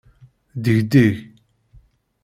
[0.55, 1.15] Ddegdeg.